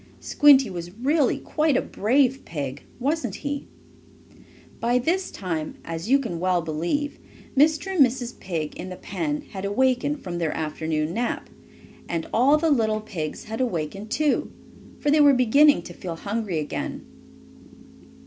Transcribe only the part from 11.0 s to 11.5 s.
sleep.